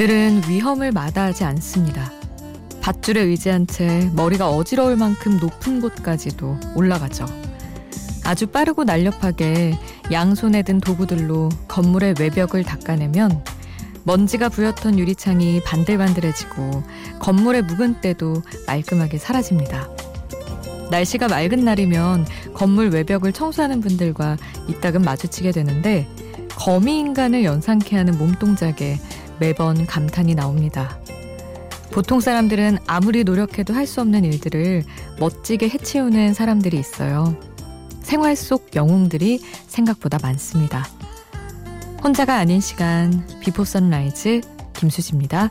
[0.00, 2.10] 그들은 위험을 마다하지 않습니다.
[2.80, 7.26] 밧줄에 의지한 채 머리가 어지러울 만큼 높은 곳까지도 올라가죠.
[8.24, 9.78] 아주 빠르고 날렵하게
[10.10, 13.44] 양손에 든 도구들로 건물의 외벽을 닦아내면
[14.04, 16.82] 먼지가 부였던 유리창이 반들반들해지고
[17.18, 19.86] 건물의 묵은 때도 말끔하게 사라집니다.
[20.90, 22.24] 날씨가 맑은 날이면
[22.54, 26.08] 건물 외벽을 청소하는 분들과 이따금 마주치게 되는데
[26.56, 28.98] 거미 인간을 연상케 하는 몸동작에
[29.40, 31.00] 매번 감탄이 나옵니다.
[31.90, 34.84] 보통 사람들은 아무리 노력해도 할 수 없는 일들을
[35.18, 37.36] 멋지게 해치우는 사람들이 있어요.
[38.02, 40.86] 생활 속 영웅들이 생각보다 많습니다.
[42.04, 44.42] 혼자가 아닌 시간 비포 선라이즈
[44.74, 45.50] 김수지입니다.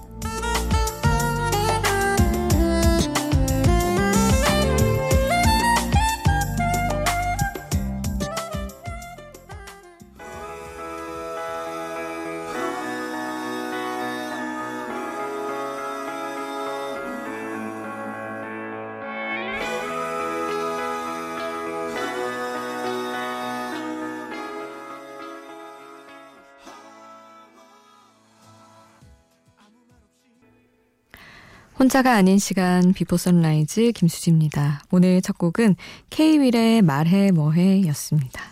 [31.79, 34.81] 혼자가 아닌 시간 비포 선라이즈 김수지입니다.
[34.91, 35.77] 오늘 첫 곡은
[36.09, 38.43] K-윌의 말해 뭐해 였습니다.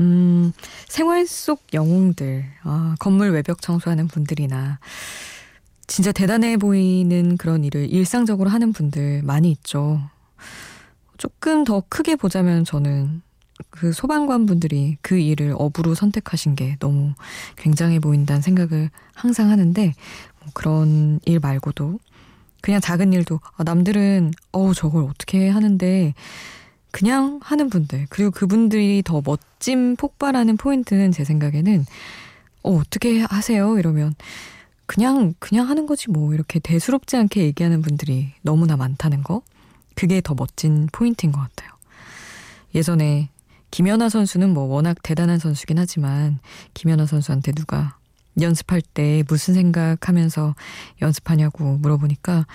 [0.00, 0.54] 음,
[0.88, 4.78] 생활 속 영웅들, 아, 건물 외벽 청소하는 분들이나
[5.86, 10.00] 진짜 대단해 보이는 그런 일을 일상적으로 하는 분들 많이 있죠.
[11.18, 13.20] 조금 더 크게 보자면 저는
[13.68, 17.12] 그 소방관 분들이 그 일을 업으로 선택하신 게 너무
[17.56, 19.92] 굉장해 보인다는 생각을 항상 하는데
[20.40, 21.98] 뭐 그런 일 말고도
[22.62, 26.14] 그냥 작은 일도 아, 남들은 어우 저걸 어떻게 하는데
[26.90, 31.84] 그냥 하는 분들 그리고 그분들이 더 멋짐 폭발하는 포인트는 제 생각에는
[32.62, 33.78] 어 어떻게 하세요?
[33.78, 34.14] 이러면
[34.86, 36.32] 그냥 그냥 하는 거지 뭐.
[36.34, 39.42] 이렇게 대수롭지 않게 얘기하는 분들이 너무나 많다는 거?
[39.94, 41.70] 그게 더 멋진 포인트인 것 같아요.
[42.74, 43.30] 예전에
[43.70, 46.38] 김연아 선수는 뭐 워낙 대단한 선수긴 하지만
[46.74, 47.96] 김연아 선수한테 누가
[48.40, 50.54] 연습할 때 무슨 생각하면서
[51.02, 52.46] 연습하냐고 물어보니까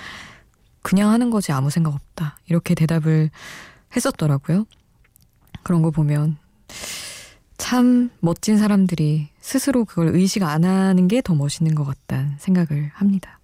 [0.81, 2.39] 그냥 하는 거지 아무 생각 없다.
[2.47, 3.29] 이렇게 대답을
[3.95, 4.65] 했었더라고요.
[5.63, 6.37] 그런 거 보면
[7.57, 13.39] 참 멋진 사람들이 스스로 그걸 의식 안 하는 게 더 멋있는 것 같다는 생각을 합니다.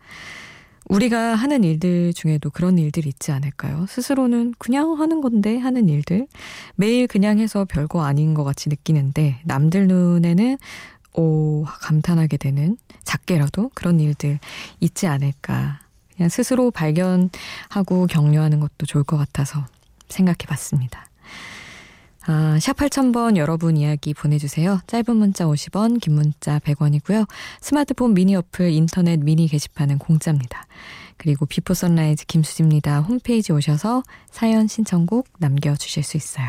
[0.90, 3.86] 우리가 하는 일들 중에도 그런 일들이 있지 않을까요?
[3.88, 6.28] 스스로는 그냥 하는 건데 하는 일들
[6.76, 10.58] 매일 그냥 해서 별거 아닌 것 같이 느끼는데 남들 눈에는
[11.14, 14.40] 오, 감탄하게 되는 작게라도 그런 일들
[14.80, 15.80] 있지 않을까.
[16.16, 19.66] 그냥 스스로 발견하고 격려하는 것도 좋을 것 같아서
[20.10, 21.08] 생각해 봤습니다.
[22.26, 24.80] 아, 샵 8000번 여러분 이야기 보내주세요.
[24.88, 27.28] 짧은 문자 50원, 긴 문자 100원이고요.
[27.60, 30.66] 스마트폰 미니 어플, 인터넷 미니 게시판은 공짜입니다.
[31.18, 33.02] 그리고 비포 선라이즈 김수지입니다.
[33.02, 36.48] 홈페이지 오셔서 사연 신청곡 남겨주실 수 있어요.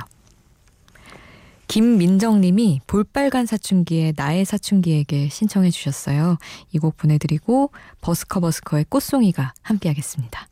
[1.68, 6.38] 김민정님이 볼빨간 사춘기에 나의 사춘기에게 신청해 주셨어요.
[6.72, 7.70] 이 곡 보내드리고
[8.02, 10.48] 버스커 버스커의 꽃송이가 함께하겠습니다.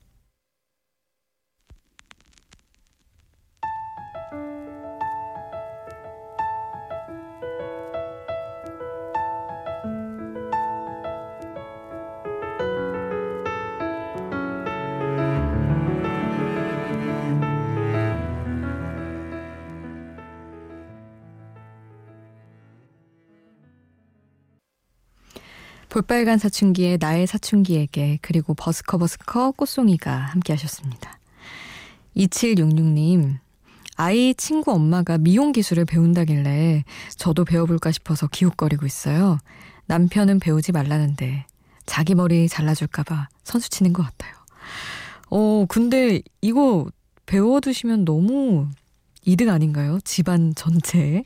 [25.93, 31.19] 볼빨간 사춘기에 나의 사춘기에게 그리고 버스커 버스커 꽃송이가 함께 하셨습니다.
[32.17, 33.37] 2766님
[33.97, 36.85] 아이 친구 엄마가 미용 기술을 배운다길래
[37.19, 39.39] 저도 배워볼까 싶어서 기웃거리고 있어요.
[39.85, 41.45] 남편은 배우지 말라는데
[41.85, 44.33] 자기 머리 잘라줄까봐 선수 치는 것 같아요.
[45.29, 46.87] 어, 근데 이거
[47.27, 48.67] 배워두시면 너무
[49.27, 49.99] 이득 아닌가요?
[50.05, 51.25] 집안 전체에.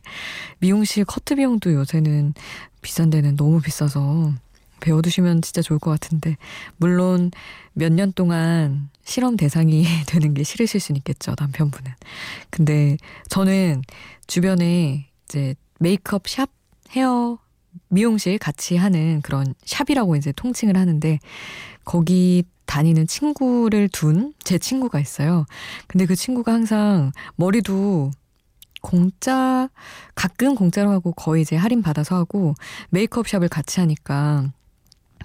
[0.59, 2.35] 미용실 커트 비용도 요새는
[2.83, 4.35] 비싼 데는 너무 비싸서
[4.81, 6.37] 배워두시면 진짜 좋을 것 같은데
[6.76, 7.31] 물론
[7.73, 11.93] 몇 년 동안 실험 대상이 되는 게 싫으실 수는 있겠죠 남편분은
[12.50, 12.96] 근데
[13.28, 13.82] 저는
[14.26, 16.50] 주변에 이제 메이크업 샵
[16.93, 17.38] 헤어
[17.88, 21.19] 미용실 같이 하는 그런 샵이라고 이제 통칭을 하는데
[21.84, 25.46] 거기 다니는 친구를 둔 제 친구가 있어요.
[25.87, 28.11] 근데 그 친구가 항상 머리도
[28.82, 29.69] 공짜
[30.14, 32.55] 가끔 공짜로 하고 거의 이제 할인 받아서 하고
[32.90, 34.50] 메이크업 샵을 같이 하니까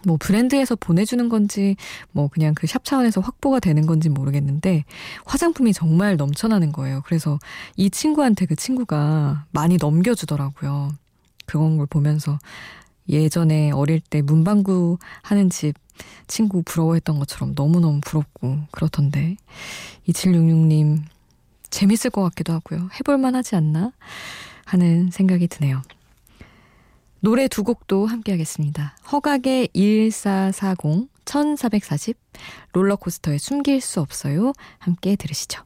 [0.05, 1.75] 뭐 브랜드에서 보내주는 건지
[2.11, 4.85] 뭐 그냥 그 샵 차원에서 확보가 되는 건지 모르겠는데
[5.25, 7.01] 화장품이 정말 넘쳐나는 거예요.
[7.05, 7.37] 그래서
[7.75, 10.91] 이 친구한테 그 친구가 많이 넘겨주더라고요.
[11.45, 12.39] 그런 걸 보면서
[13.09, 15.73] 예전에 어릴 때 문방구 하는 집
[16.27, 19.35] 친구 부러워했던 것처럼 너무너무 부럽고 그렇던데
[20.07, 21.01] 2766님
[21.69, 22.89] 재밌을 것 같기도 하고요.
[22.99, 23.91] 해볼만 하지 않나
[24.65, 25.81] 하는 생각이 드네요.
[27.23, 28.95] 노래 두 곡도 함께 하겠습니다.
[29.11, 32.17] 허각의 1440, 1440,
[32.73, 34.53] 롤러코스터의 숨길 수 없어요.
[34.79, 35.63] 함께 들으시죠.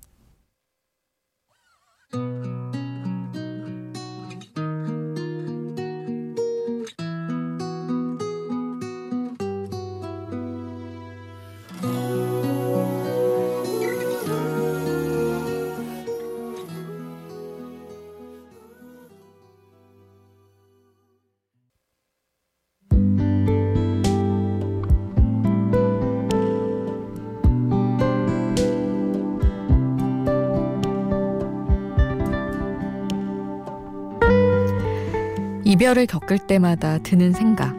[35.66, 37.76] 이별을 겪을 때마다 드는 생각.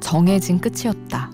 [0.00, 1.32] 정해진 끝이었다.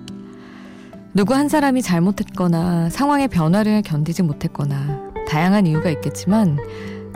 [1.13, 6.59] 누구 한 사람이 잘못했거나 상황의 변화를 견디지 못했거나 다양한 이유가 있겠지만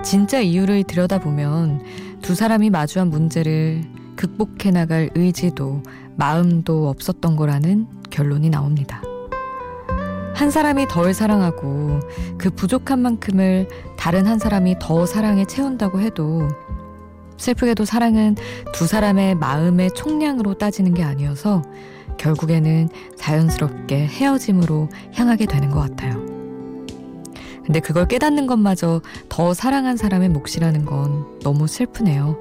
[0.04, 1.82] 진짜 이유를 들여다보면
[2.20, 3.84] 두 사람이 마주한 문제를
[4.16, 5.82] 극복해 나갈 의지도
[6.16, 9.02] 마음도 없었던 거라는 결론이 나옵니다.
[10.34, 12.00] 한 사람이 덜 사랑하고
[12.36, 13.66] 그 부족한 만큼을
[13.96, 16.48] 다른 한 사람이 더 사랑에 채운다고 해도
[17.38, 18.36] 슬프게도 사랑은
[18.72, 21.62] 두 사람의 마음의 총량으로 따지는 게 아니어서
[22.18, 26.26] 결국에는 자연스럽게 헤어짐으로 향하게 되는 것 같아요.
[27.64, 32.40] 근데 그걸 깨닫는 것마저 더 사랑한 사람의 몫이라는 건 너무 슬프네요.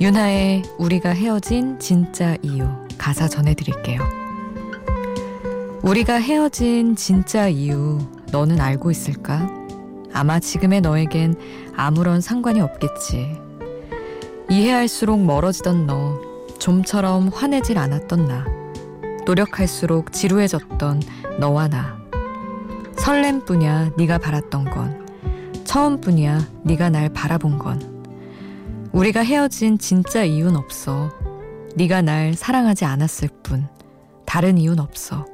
[0.00, 2.66] 윤하의 우리가 헤어진 진짜 이유
[2.98, 4.00] 가사 전해드릴게요.
[5.82, 7.98] 우리가 헤어진 진짜 이유
[8.32, 9.48] 너는 알고 있을까?
[10.14, 11.34] 아마 지금의 너에겐
[11.76, 13.38] 아무런 상관이 없겠지.
[14.50, 16.20] 이해할수록 멀어지던 너,
[16.58, 18.44] 좀처럼 화내질 않았던 나,
[19.24, 21.02] 노력할수록 지루해졌던
[21.38, 21.98] 너와 나.
[22.96, 25.06] 설렘뿐이야 네가 바랐던 건,
[25.64, 27.94] 처음뿐이야 네가 날 바라본 건.
[28.92, 31.10] 우리가 헤어진 진짜 이유는 없어.
[31.74, 33.66] 네가 날 사랑하지 않았을 뿐.
[34.24, 35.26] 다른 이유는 없어.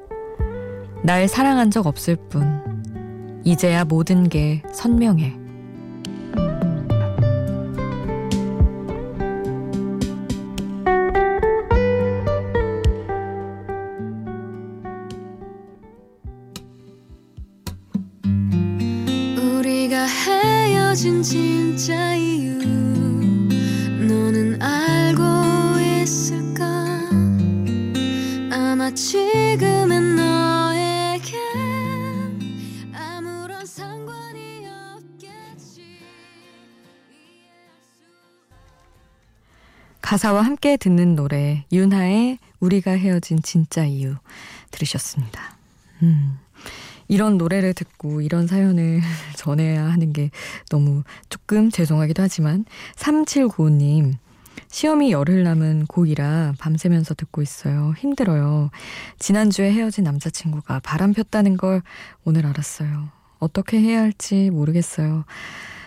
[1.02, 3.42] 날 사랑한 적 없을 뿐.
[3.44, 5.39] 이제야 모든 게 선명해.
[20.90, 22.52] 헤어진 진짜 이유
[24.08, 25.22] 너는 알고
[26.02, 26.64] 있을까
[28.50, 31.36] 아마 지금의 너에게
[32.92, 36.00] 아무런 상관이 없겠지
[40.02, 44.16] 가사와 함께 듣는 노래 윤하의 우리가 헤어진 진짜 이유
[44.72, 45.56] 들으셨습니다.
[46.02, 46.36] 음.
[47.10, 49.00] 이런 노래를 듣고 이런 사연을
[49.36, 50.30] 전해야 하는 게
[50.68, 52.64] 너무 조금 죄송하기도 하지만
[52.94, 54.14] 3795님
[54.68, 57.92] 시험이 열흘 남은 고2라 밤새면서 듣고 있어요.
[57.98, 58.70] 힘들어요.
[59.18, 61.82] 지난주에 헤어진 남자친구가 바람 폈다는 걸
[62.24, 63.08] 오늘 알았어요.
[63.40, 65.24] 어떻게 해야 할지 모르겠어요.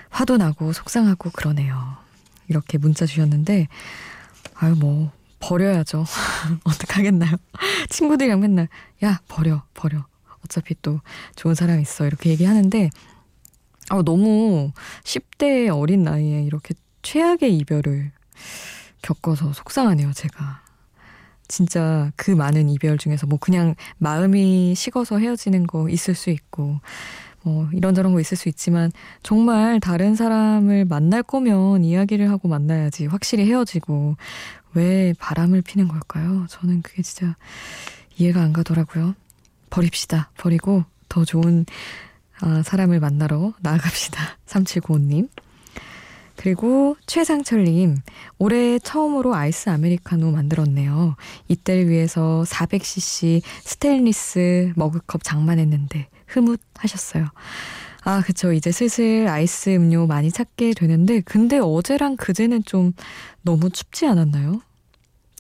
[0.10, 1.96] 화도 나고 속상하고 그러네요.
[2.50, 3.70] 이렇게 문자 주셨는데
[4.56, 6.03] 아유 뭐 버려야죠.
[6.65, 7.38] 어떡하겠나요?
[7.89, 8.68] 친구들이랑 맨날
[9.06, 10.06] 야 버려 버려
[10.44, 11.00] 어차피 또
[11.36, 12.90] 좋은 사람 있어 이렇게 얘기하는데
[13.92, 14.72] 어, 너무
[15.04, 18.12] 10대 어린 나이에 이렇게 최악의 이별을
[19.02, 20.64] 겪어서 속상하네요, 제가.
[21.48, 26.80] 진짜 그 많은 이별 중에서 뭐 그냥 마음이 식어서 헤어지는 거 있을 수 있고
[27.44, 33.46] 뭐 이런저런 거 있을 수 있지만 정말 다른 사람을 만날 거면 이야기를 하고 만나야지 확실히
[33.46, 34.16] 헤어지고
[34.74, 36.46] 왜 바람을 피는 걸까요?
[36.50, 37.36] 저는 그게 진짜
[38.18, 39.14] 이해가 안 가더라고요.
[39.74, 40.30] 버립시다.
[40.38, 41.65] 버리고 더 좋은
[42.44, 44.38] 어, 사람을 만나러 나아갑시다.
[44.46, 45.30] 3795님.
[46.36, 47.98] 그리고 최상철님,
[48.38, 51.15] 올해 처음으로 아이스 아메리카노 만들었네요.
[51.48, 57.27] 이때를 위해서 400cc 스테인리스 머그컵 장만했는데 흐뭇하셨어요.
[58.03, 58.51] 아, 그쵸.
[58.51, 62.92] 이제 슬슬 아이스 음료 많이 찾게 되는데, 근데 어제랑 그제는 좀
[63.44, 64.62] 너무 춥지 않았나요?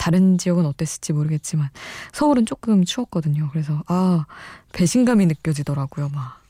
[0.03, 1.69] 다른 지역은 어땠을지 모르겠지만
[2.11, 3.47] 서울은 조금 추웠거든요.
[3.53, 4.25] 그래서 아
[4.73, 6.09] 배신감이 느껴지더라고요.
[6.09, 6.41] 막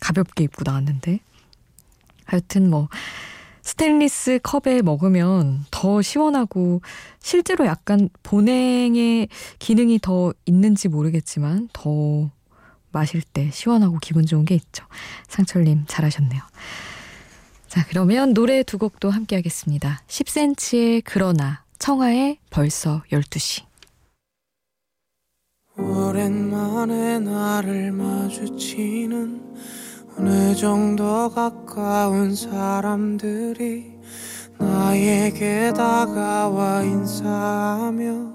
[0.00, 1.20] 가볍게 입고 나왔는데
[2.24, 2.88] 하여튼 뭐
[3.60, 6.80] 스테인리스 컵에 먹으면 더 시원하고
[7.20, 9.28] 실제로 약간 보냉의
[9.58, 12.30] 기능이 더 있는지 모르겠지만 더
[12.92, 14.86] 마실 때 시원하고 기분 좋은 게 있죠.
[15.28, 16.40] 상철님 잘하셨네요.
[17.68, 20.00] 자, 그러면 노래 두 곡도 함께 하겠습니다.
[20.08, 23.64] 10cm의 그러나 청하에 벌써 12시.
[25.76, 29.56] 오랜만에 나를 마주치는
[30.16, 33.98] 어느 정도 가까운 사람들이
[34.60, 38.32] 나에게 다가와 인사하며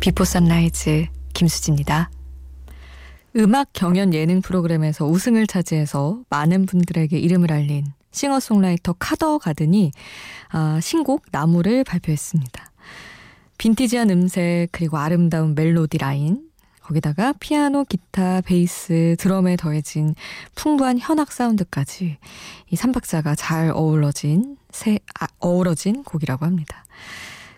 [0.00, 2.10] 비포 선라이즈 김수지입니다.
[3.36, 9.90] 음악 경연 예능 프로그램에서 우승을 차지해서 많은 분들에게 이름을 알린 싱어송라이터 카더 가든이
[10.50, 12.70] 아, 신곡 나무를 발표했습니다.
[13.58, 16.48] 빈티지한 음색 그리고 아름다운 멜로디 라인
[16.80, 20.14] 거기다가 피아노, 기타, 베이스, 드럼에 더해진
[20.54, 22.18] 풍부한 현악 사운드까지
[22.70, 26.84] 이 삼박자가 잘 어우러진 새 아, 어우러진 곡이라고 합니다.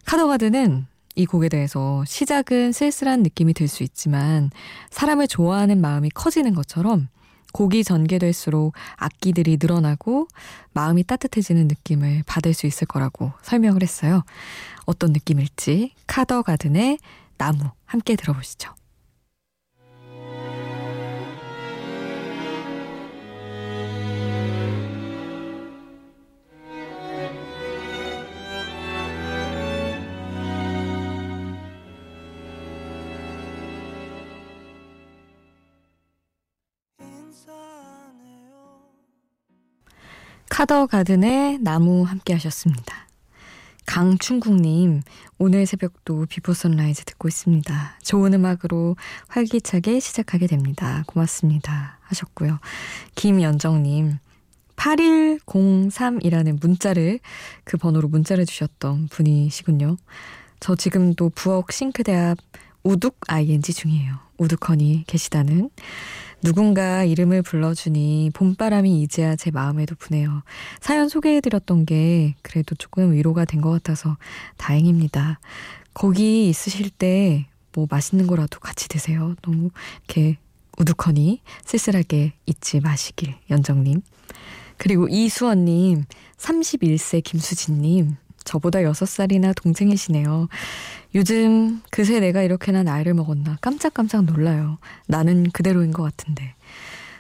[0.06, 0.86] 카더가든은
[1.20, 4.50] 이 곡에 대해서 시작은 쓸쓸한 느낌이 들 수 있지만
[4.90, 7.08] 사람을 좋아하는 마음이 커지는 것처럼
[7.52, 10.28] 곡이 전개될수록 악기들이 늘어나고
[10.72, 14.22] 마음이 따뜻해지는 느낌을 받을 수 있을 거라고 설명을 했어요.
[14.86, 16.98] 어떤 느낌일지 카더 가든의
[17.36, 18.72] 나무 함께 들어보시죠.
[40.60, 43.08] 카더 가든의 나무 함께 하셨습니다.
[43.86, 45.00] 강충국님,
[45.38, 47.98] 오늘 새벽도 비포 선라이즈 듣고 있습니다.
[48.02, 48.96] 좋은 음악으로
[49.28, 51.02] 활기차게 시작하게 됩니다.
[51.06, 51.98] 고맙습니다.
[52.02, 52.58] 하셨고요.
[53.14, 54.18] 김연정님,
[54.76, 57.20] 8103이라는 문자를,
[57.64, 59.96] 그 번호로 문자를 주셨던 분이시군요.
[60.60, 62.36] 저 지금도 부엌 싱크대 앞
[62.82, 64.18] 우둑 ing 중이에요.
[64.36, 65.70] 우두커니 계시다는.
[66.42, 70.42] 누군가 이름을 불러주니 봄바람이 이제야 제 마음에도 부네요.
[70.80, 74.16] 사연 소개해드렸던 게 그래도 조금 위로가 된 것 같아서
[74.56, 75.38] 다행입니다.
[75.92, 79.34] 거기 있으실 때 뭐 맛있는 거라도 같이 드세요.
[79.42, 79.70] 너무
[80.06, 80.38] 이렇게
[80.78, 84.00] 우두커니 쓸쓸하게 잊지 마시길, 연정님.
[84.76, 86.04] 그리고 이수원님,
[86.38, 90.48] 31세 김수진님, 저보다 6살이나 동생이시네요.
[91.14, 94.78] 요즘 그새 내가 이렇게나 나이를 먹었나 깜짝깜짝 놀라요.
[95.06, 96.54] 나는 그대로인 것 같은데.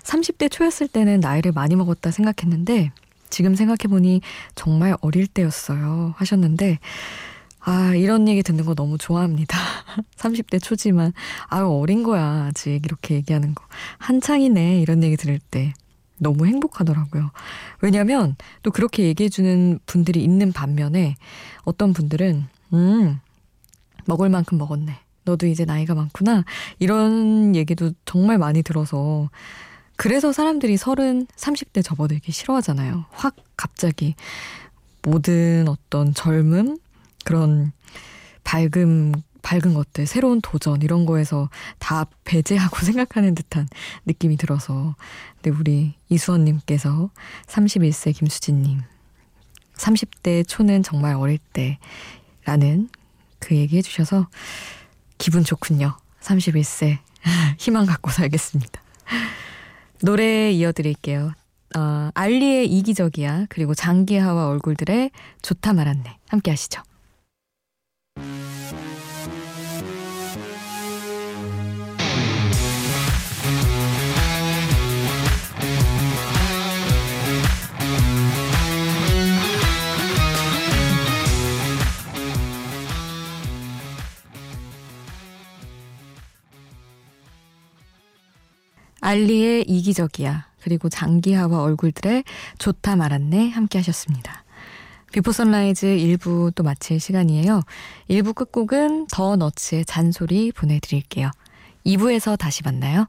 [0.02, 2.90] 30대 초였을 때는 나이를 많이 먹었다 생각했는데
[3.28, 4.22] 지금 생각해보니
[4.54, 6.14] 정말 어릴 때였어요.
[6.16, 6.78] 하셨는데
[7.62, 9.56] 아, 이런 얘기 듣는 거 너무 좋아합니다.
[10.16, 11.12] 30대 초지만,
[11.48, 12.46] 아유, 어린 거야.
[12.48, 13.64] 아직 이렇게 얘기하는 거.
[13.98, 14.80] 한창이네.
[14.80, 15.74] 이런 얘기 들을 때.
[16.20, 17.30] 너무 행복하더라고요.
[17.80, 21.16] 왜냐면 또 그렇게 얘기해주는 분들이 있는 반면에
[21.64, 23.20] 어떤 분들은, 음,
[24.04, 24.96] 먹을 만큼 먹었네.
[25.24, 26.44] 너도 이제 나이가 많구나.
[26.78, 29.30] 이런 얘기도 정말 많이 들어서
[29.96, 33.04] 그래서 사람들이 서른, 30대 접어들기 싫어하잖아요.
[33.10, 34.14] 확 갑자기
[35.02, 36.78] 모든 어떤 젊음,
[37.24, 37.72] 그런
[38.44, 43.68] 밝음, 밝은 것들, 새로운 도전, 이런 거에서 다 배제하고 생각하는 듯한
[44.06, 44.96] 느낌이 들어서.
[45.36, 47.10] 근데 우리 이수원 님께서
[47.46, 48.80] 31세 김수진 님,
[49.74, 51.78] 30대 초는 정말 어릴 때,
[52.44, 52.88] 라는
[53.38, 54.28] 그 얘기 해주셔서
[55.18, 55.96] 기분 좋군요.
[56.20, 56.98] 31세.
[57.58, 58.82] 희망 갖고 살겠습니다.
[60.02, 61.34] 노래 이어드릴게요.
[61.76, 63.46] 어, 알리의 이기적이야.
[63.48, 65.10] 그리고 장기하와 얼굴들의
[65.42, 66.18] 좋다 말았네.
[66.28, 66.82] 함께 하시죠.
[89.10, 90.46] 알리의 이기적이야.
[90.62, 92.22] 그리고 장기하와 얼굴들의
[92.58, 93.50] 좋다 말았네.
[93.50, 94.44] 함께 하셨습니다.
[95.12, 97.62] 비포 선라이즈 1부 또 마칠 시간이에요.
[98.08, 101.32] 1부 끝곡은 더 너츠의 잔소리 보내드릴게요.
[101.84, 103.08] 2부에서 다시 만나요.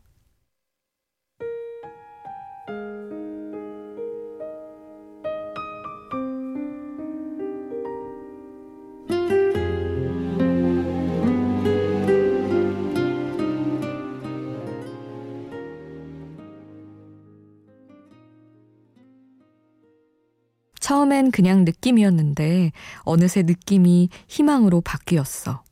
[21.02, 25.64] 처음엔 그냥 느낌이었는데 어느새 느낌이 희망으로 바뀌었어.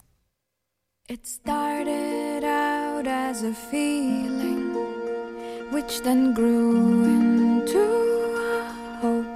[1.09, 4.73] It started out as a feeling
[5.71, 9.27] which then grew into a hope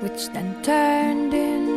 [0.00, 1.69] which then turned into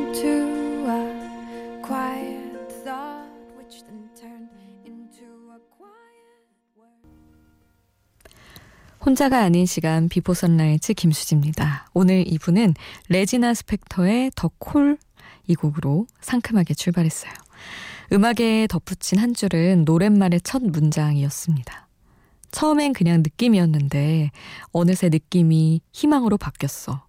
[9.06, 11.88] 혼자가 아닌 시간 비포 선라이즈 김수지입니다.
[11.94, 12.74] 오늘 2부는
[13.10, 14.98] 레지나 스펙터의 The Call
[15.48, 17.32] 이 곡으로 상큼하게 출발했어요.
[18.12, 21.88] 음악에 덧붙인 한 줄은 노랫말의 첫 문장이었습니다.
[22.52, 24.32] 처음엔 그냥 느낌이었는데
[24.72, 27.06] 어느새 느낌이 희망으로 바뀌었어.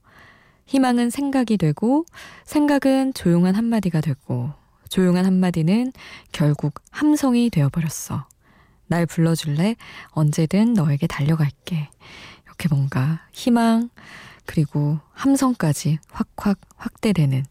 [0.67, 2.07] 희망은 생각이 되고
[2.47, 4.51] 생각은 조용한 한마디가 되고
[4.89, 5.93] 조용한 한마디는
[6.33, 8.27] 결국 함성이 되어버렸어.
[8.87, 9.76] 날 불러줄래?
[10.11, 11.88] 언제든 너에게 달려갈게.
[12.45, 13.91] 이렇게 뭔가 희망,
[14.47, 17.45] 그리고 함성까지 확확 확대되는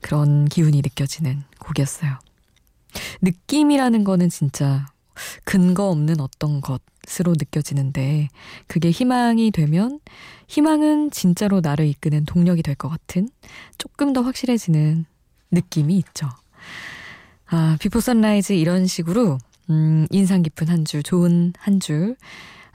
[0.00, 2.18] 그런 기운이 느껴지는 곡이었어요.
[3.22, 4.86] 느낌이라는 거는 진짜
[5.44, 8.28] 근거 없는 어떤 것으로 느껴지는데
[8.68, 9.98] 그게 희망이 되면
[10.46, 13.28] 희망은 진짜로 나를 이끄는 동력이 될 것 같은
[13.76, 15.04] 조금 더 확실해지는
[15.50, 16.28] 느낌이 있죠.
[17.46, 19.38] 아, 비포 선라이즈 이런 식으로
[19.70, 22.16] 음, 인상 깊은 한 줄, 좋은 한 줄,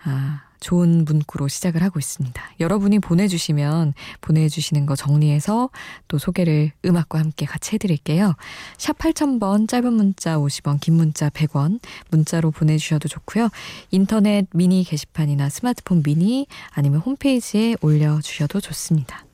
[0.03, 2.41] 아, 좋은 문구로 시작을 하고 있습니다.
[2.62, 5.69] 여러분이 보내주시면 보내주시는 거 정리해서
[6.07, 8.33] 또 소개를 음악과 함께 같이 해드릴게요.
[8.77, 13.50] 샵 8000번 짧은 문자 50원, 긴 문자 100원 문자로 보내주셔도 좋고요.
[13.91, 19.25] 인터넷 미니 게시판이나 스마트폰 미니 아니면 홈페이지에 올려주셔도 좋습니다.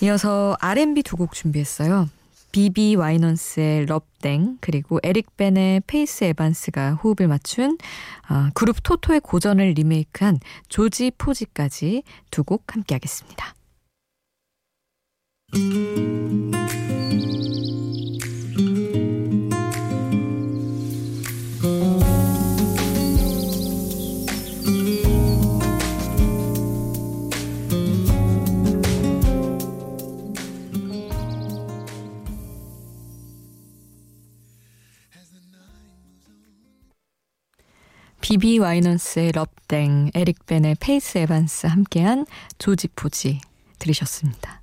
[0.00, 2.08] 이어서 R&B 두 곡 준비했어요.
[2.54, 7.76] 비비 와이넌스의 Love Thang 그리고 에릭 베네이 페이스 에반스가 호흡을 맞춘
[8.30, 10.38] 어, 그룹 토토의 고전을 리메이크한
[10.68, 13.54] 조지 포지까지 두 곡 함께하겠습니다.
[38.34, 42.26] 비비 와이넌스의 Love Thang, 에릭 베네이 페이스 에반스 함께한
[42.58, 43.40] 조지포지
[43.78, 44.60] 들으셨습니다.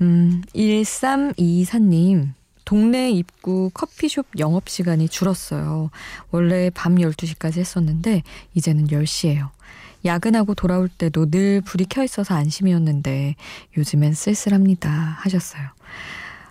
[0.00, 2.32] 음, 1324님,
[2.64, 5.90] 동네 입구 커피숍 영업 시간이 줄었어요.
[6.32, 8.24] 원래 밤 12시까지 했었는데,
[8.54, 9.50] 이제는 10시예요.
[10.04, 13.36] 야근하고 돌아올 때도 늘 불이 켜 있어서 안심이었는데,
[13.76, 14.90] 요즘엔 쓸쓸합니다.
[14.90, 15.68] 하셨어요.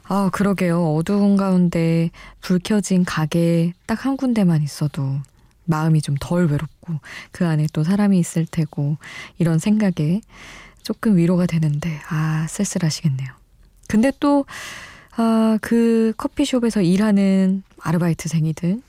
[0.03, 0.95] 아, 그러게요.
[0.95, 5.19] 어두운 가운데 불 켜진 가게 딱 한 군데만 있어도
[5.65, 6.99] 마음이 좀 덜 외롭고
[7.31, 8.97] 그 안에 또 사람이 있을 테고
[9.37, 10.21] 이런 생각에
[10.83, 13.29] 조금 위로가 되는데 아 쓸쓸하시겠네요.
[13.87, 14.45] 근데 또
[15.17, 18.81] 아, 그 커피숍에서 일하는 아르바이트생이든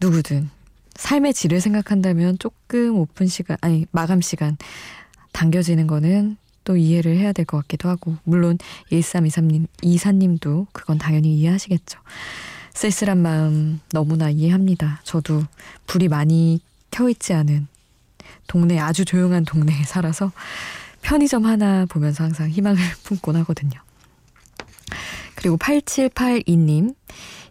[0.00, 0.50] 누구든
[0.94, 4.56] 삶의 질을 생각한다면 조금 오픈 시간 아니 마감 시간
[5.32, 8.58] 당겨지는 거는 또 이해를 해야 될 것 같기도 하고 물론
[8.92, 11.98] 1323님 이사님도 그건 당연히 이해하시겠죠.
[12.74, 15.00] 쓸쓸한 마음 너무나 이해합니다.
[15.04, 15.42] 저도
[15.86, 17.66] 불이 많이 켜있지 않은
[18.46, 20.32] 동네 아주 조용한 동네에 살아서
[21.02, 23.80] 편의점 하나 보면서 항상 희망을 품곤 하거든요.
[25.34, 26.94] 그리고 8782님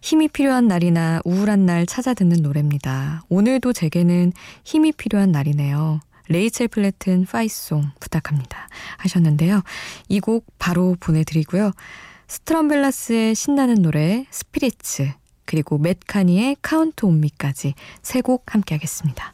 [0.01, 3.23] 힘이 필요한 날이나 우울한 날 찾아 듣는 노래입니다.
[3.29, 5.99] 오늘도 제게는 힘이 필요한 날이네요.
[6.29, 8.67] 레이첼 플래튼 파이송 부탁합니다.
[8.97, 9.61] 하셨는데요.
[10.09, 11.71] 이 곡 바로 보내드리고요.
[12.27, 15.11] 스트럼벨라스의 신나는 노래 Spirits
[15.45, 19.33] 그리고 맷 카니의 Count on Me까지 세 곡 함께 하겠습니다.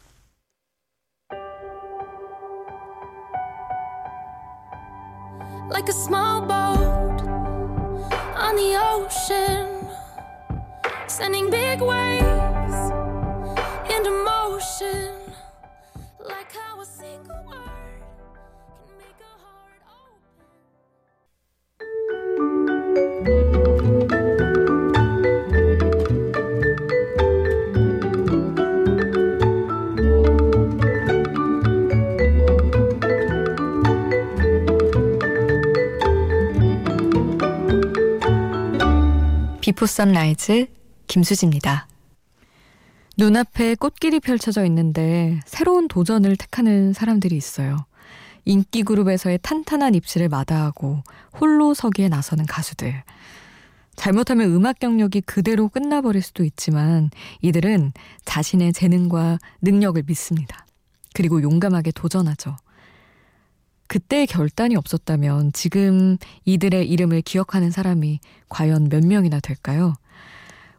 [39.74, 40.68] 비포 선라이즈
[41.08, 41.88] 김수지입니다.
[43.18, 47.88] 눈앞에 꽃길이 펼쳐져 있는데 새로운 도전을 택하는 사람들이 있어요.
[48.46, 51.02] 인기 그룹에서의 탄탄한 입지를 마다하고
[51.40, 53.04] 홀로 서기에 나서는 가수들.
[53.96, 57.10] 잘못하면 음악 경력이 그대로 끝나버릴 수도 있지만
[57.42, 57.94] 이들은
[58.26, 60.68] 자신의 재능과 능력을 믿습니다.
[61.16, 62.58] 그리고 용감하게 도전하죠.
[63.94, 69.94] 그때의 결단이 없었다면 지금 이들의 이름을 기억하는 사람이 과연 몇 명이나 될까요?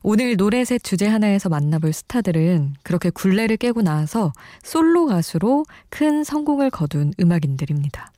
[0.03, 4.33] 오늘 노래셋 주제 하나에서 만나볼 스타들은 그렇게 굴레를 깨고 나서
[4.65, 8.11] 솔로 가수로 큰 성공을 거둔 음악인들입니다.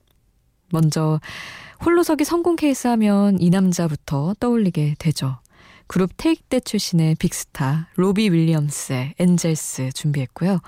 [0.72, 1.20] 먼저
[1.84, 5.36] 홀로서기 성공 케이스 하면 이 남자부터 떠올리게 되죠.
[5.86, 10.60] 그룹 테이크 댓 출신의 빅스타 로비 윌리엄스의 Angels 준비했고요.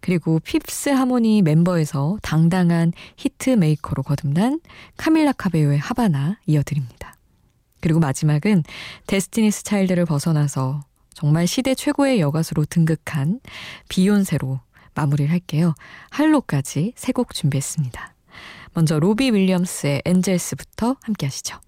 [0.00, 4.60] 그리고 피프스 하모니 멤버에서 당당한 히트 메이커로 거듭난
[4.96, 7.14] 카밀라 카베요의 하바나 이어드립니다.
[7.80, 8.62] 그리고 마지막은
[9.06, 10.80] 데스티니스 차일드를 벗어나서
[11.14, 13.40] 정말 시대 최고의 여가수로 등극한
[13.88, 14.60] 비욘세로
[14.94, 15.74] 마무리를 할게요.
[16.10, 18.14] 할로까지 세 곡 준비했습니다.
[18.72, 21.58] 먼저 로비 윌리엄스의 엔젤스부터 함께 하시죠.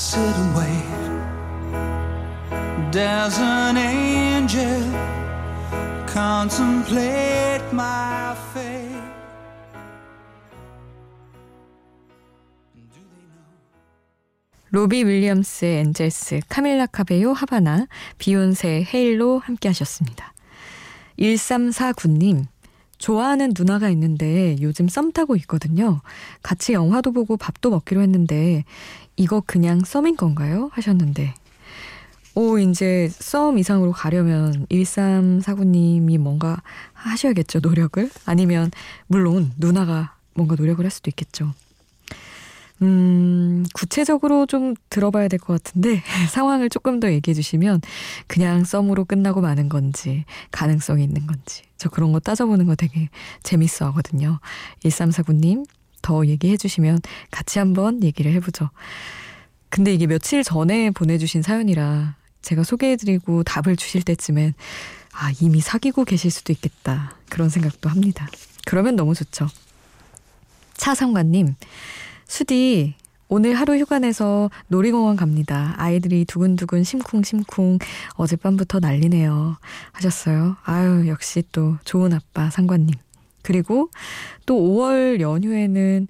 [0.00, 1.00] Sit and wait.
[2.90, 4.82] There's an angel
[6.06, 8.88] contemplate my fate.
[14.72, 17.86] 로비 윌리엄스의 엔젤스, 카밀라 카베요 하바나,
[18.18, 20.32] 비욘세의 헤일로 함께 하셨습니다.
[21.18, 22.46] 1349님,
[23.00, 26.02] 좋아하는 누나가 있는데 요즘 썸 타고 있거든요.
[26.42, 28.64] 같이 영화도 보고 밥도 먹기로 했는데
[29.16, 30.70] 이거 그냥 썸인 건가요?
[30.72, 31.34] 하셨는데
[32.36, 38.08] 오, 이제 썸 이상으로 가려면 1349님이 뭔가 하셔야겠죠, 노력을.
[38.24, 38.70] 아니면,
[39.08, 41.52] 물론, 누나가 뭔가 노력을 할 수도 있겠죠.
[42.82, 47.82] 음, 구체적으로 좀 들어봐야 될 것 같은데, 상황을 조금 더 얘기해 주시면,
[48.26, 53.08] 그냥 썸으로 끝나고 마는 건지, 가능성이 있는 건지, 저 그런 거 따져보는 거 되게
[53.42, 54.40] 재밌어 하거든요.
[54.84, 55.66] 1349님,
[56.02, 58.70] 더 얘기해 주시면 같이 한번 얘기를 해보죠.
[59.68, 64.54] 근데 이게 며칠 전에 보내주신 사연이라 제가 소개해드리고 답을 주실 때쯤엔
[65.12, 67.14] 아, 이미 사귀고 계실 수도 있겠다.
[67.28, 68.26] 그런 생각도 합니다.
[68.64, 69.46] 그러면 너무 좋죠.
[70.76, 71.54] 차상관님,
[72.30, 72.94] 수디,
[73.26, 75.74] 오늘 하루 휴가 내서 놀이공원 갑니다.
[75.78, 77.78] 아이들이 두근두근 심쿵심쿵
[78.14, 79.56] 어젯밤부터 난리네요.
[79.90, 80.56] 하셨어요.
[80.62, 82.94] 아유, 역시 또 좋은 아빠 상관님.
[83.42, 83.90] 그리고
[84.46, 86.06] 또 5월 연휴에는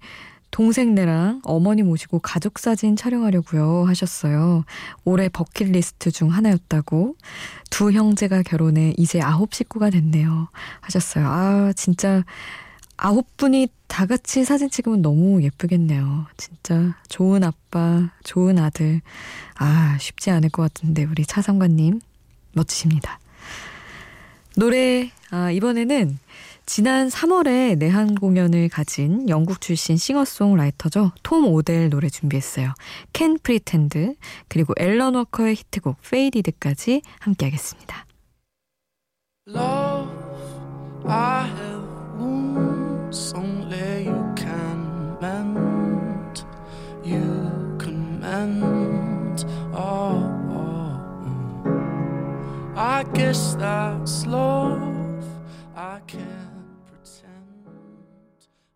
[0.50, 4.64] 동생네랑 어머니 모시고 가족 사진 촬영하려고요 하셨어요.
[5.06, 7.16] 올해 버킷리스트 중 하나였다고.
[7.70, 10.48] 두 형제가 결혼해 이제 아홉 식구가 됐네요.
[10.82, 11.26] 하셨어요.
[11.26, 12.24] 아, 진짜
[13.02, 16.26] 아홉 분이 다 같이 사진 찍으면 너무 예쁘겠네요.
[16.36, 19.00] 진짜 좋은 아빠, 좋은 아들.
[19.56, 22.00] 아, 쉽지 않을 것 같은데 우리 차상관님
[22.52, 23.18] 멋지십니다.
[24.56, 26.18] 노래 아, 이번에는
[26.66, 31.12] 지난 3월에 내한 공연을 가진 영국 출신 싱어송라이터죠.
[31.22, 32.74] 톰 오델 노래 준비했어요.
[33.14, 34.14] 캔 프리텐드
[34.48, 38.04] 그리고 앨런 워커의 히트곡 Faded까지 함께 하겠습니다.
[39.48, 40.12] Love,
[53.02, 55.24] Guess that's love.
[55.74, 57.66] I can't pretend.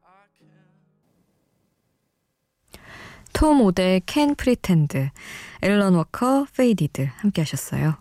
[0.03, 0.51] I can't.
[3.35, 5.11] 톰 오델 캔 프리텐드
[5.61, 7.97] 앨런 워커 Faded 함께 하셨어요.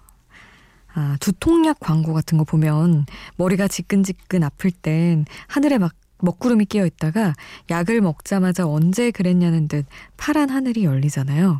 [0.95, 3.05] 아, 두통약 광고 같은 거 보면
[3.35, 7.33] 머리가 지끈지끈 아플 땐 하늘에 막 먹구름이 끼어 있다가
[7.69, 11.59] 약을 먹자마자 언제 그랬냐는 듯 파란 하늘이 열리잖아요.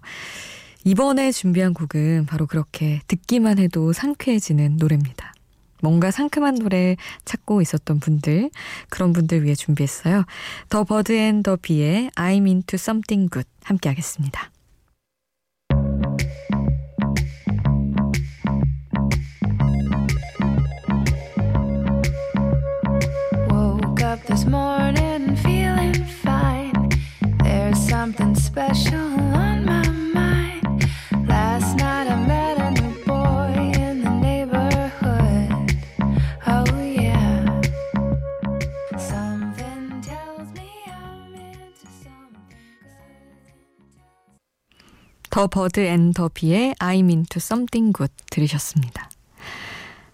[0.83, 5.33] 이번에 준비한 곡은 바로 그렇게 듣기만 해도 상쾌해지는 노래입니다.
[5.81, 8.49] 뭔가 상큼한 노래 찾고 있었던 분들,
[8.89, 10.23] 그런 분들 위해 준비했어요.
[10.69, 14.49] The Bird and the Bee의 I'm into something good 함께 하겠습니다.
[45.33, 49.09] The Bird and the Bee의 I'm into something good 들으셨습니다.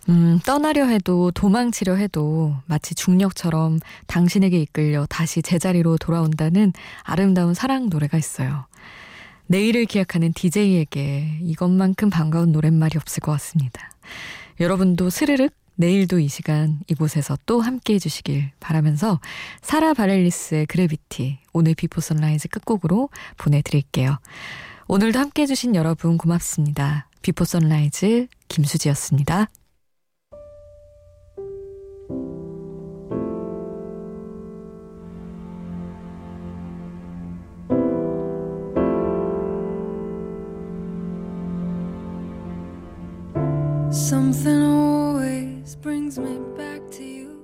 [0.08, 6.71] 음, 떠나려 해도 도망치려 해도 마치 중력처럼 당신에게 이끌려 다시 제자리로 돌아온다는
[7.03, 8.67] 아름다운 사랑 노래가 있어요.
[9.47, 13.91] 내일을 기약하는 DJ에게 이것만큼 반가운 노랫말이 없을 것 같습니다.
[14.62, 19.19] 여러분도 스르륵 내일도 이 시간 이곳에서 또 함께 해주시길 바라면서
[19.62, 24.17] Sara Bareilles의 Gravity 오늘 Before Sunrise 끝곡으로 보내드릴게요.
[24.91, 27.08] 오늘도 함께 해주신 여러분 고맙습니다.
[27.21, 29.47] 비포 선라이즈 김수지였습니다.
[43.91, 47.38] Something always brings me back to you.